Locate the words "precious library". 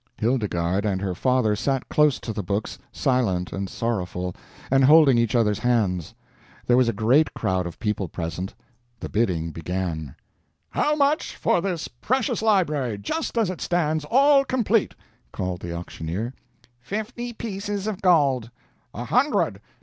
11.87-12.97